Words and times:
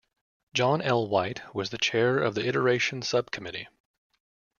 Jon 0.55 0.81
L. 0.81 1.07
White 1.07 1.43
was 1.53 1.69
the 1.69 1.77
chair 1.77 2.17
of 2.17 2.33
the 2.33 2.47
Iteration 2.47 3.03
Subcommittee. 3.03 3.67